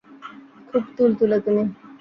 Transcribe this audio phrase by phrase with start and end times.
[0.69, 1.63] খুব তুলতুলে তুমি!